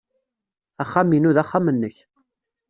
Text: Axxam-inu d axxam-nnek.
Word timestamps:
Axxam-inu 0.83 1.31
d 1.35 1.37
axxam-nnek. 1.43 1.95